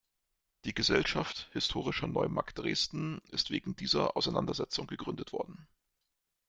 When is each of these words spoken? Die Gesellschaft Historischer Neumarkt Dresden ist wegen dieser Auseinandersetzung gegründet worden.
Die 0.65 0.73
Gesellschaft 0.73 1.47
Historischer 1.51 2.07
Neumarkt 2.07 2.57
Dresden 2.57 3.19
ist 3.29 3.51
wegen 3.51 3.75
dieser 3.75 4.17
Auseinandersetzung 4.17 4.87
gegründet 4.87 5.31
worden. 5.31 5.67